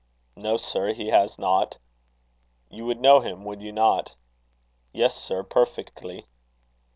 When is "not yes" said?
3.71-5.13